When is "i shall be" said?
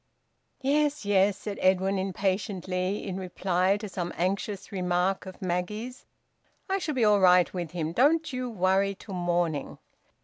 6.67-7.05